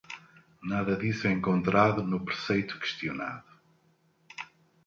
[0.63, 3.47] Nada disso é encontrado no preceito questionado.